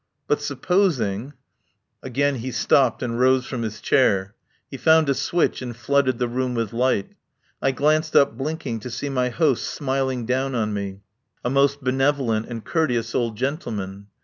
But 0.25 0.41
sup 0.41 0.63
posing" 0.63 1.33
Again 2.01 2.37
he 2.37 2.49
stopped 2.49 3.03
and 3.03 3.19
rose 3.19 3.45
from 3.45 3.61
his 3.61 3.79
chair. 3.79 4.33
He 4.67 4.75
found 4.75 5.07
a 5.09 5.13
switch 5.13 5.61
and 5.61 5.75
flooded 5.77 6.17
the 6.17 6.27
room 6.27 6.55
with 6.55 6.73
light. 6.73 7.11
I 7.61 7.69
glanced 7.69 8.15
up 8.15 8.35
blinking 8.35 8.79
to 8.79 8.89
see 8.89 9.09
my 9.09 9.29
host 9.29 9.63
smiling 9.65 10.25
down 10.25 10.55
on 10.55 10.73
me, 10.73 11.01
a 11.45 11.51
most 11.51 11.83
benevolent 11.83 12.47
and 12.47 12.65
courteous 12.65 13.13
old 13.13 13.37
gentleman. 13.37 14.07